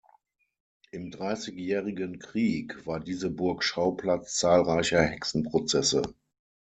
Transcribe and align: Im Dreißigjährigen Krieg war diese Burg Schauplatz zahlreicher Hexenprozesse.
Im 0.89 1.11
Dreißigjährigen 1.11 2.17
Krieg 2.17 2.87
war 2.87 2.99
diese 2.99 3.29
Burg 3.29 3.63
Schauplatz 3.63 4.33
zahlreicher 4.35 4.99
Hexenprozesse. 5.03 6.01